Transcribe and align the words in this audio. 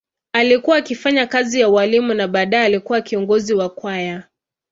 Alikuwa 0.33 0.77
akifanya 0.77 1.27
kazi 1.27 1.59
ya 1.59 1.69
ualimu 1.69 2.13
na 2.13 2.27
baadaye 2.27 2.65
alikuwa 2.65 3.01
kiongozi 3.01 3.53
wa 3.53 3.69
kwaya. 3.69 4.23